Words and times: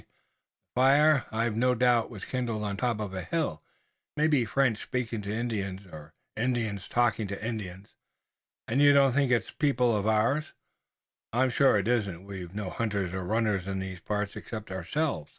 The 0.01 0.07
fire, 0.81 1.25
I've 1.31 1.55
no 1.55 1.75
doubt, 1.75 2.09
was 2.09 2.25
kindled 2.25 2.63
on 2.63 2.75
top 2.75 2.99
of 2.99 3.13
a 3.13 3.21
hill. 3.21 3.61
It 4.07 4.19
may 4.21 4.25
be 4.25 4.45
French 4.45 4.81
speaking 4.81 5.21
to 5.21 5.31
Indians, 5.31 5.85
or 5.91 6.15
Indians 6.35 6.87
talking 6.87 7.27
to 7.27 7.45
Indians." 7.45 7.89
"And 8.67 8.81
you 8.81 8.93
don't 8.93 9.11
think 9.11 9.31
it's 9.31 9.51
people 9.51 9.95
of 9.95 10.07
ours?" 10.07 10.53
"I'm 11.31 11.51
sure 11.51 11.77
it 11.77 11.87
isn't. 11.87 12.25
We've 12.25 12.55
no 12.55 12.71
hunters 12.71 13.13
or 13.13 13.23
runners 13.23 13.67
in 13.67 13.77
these 13.77 13.99
parts, 13.99 14.35
except 14.35 14.71
ourselves." 14.71 15.29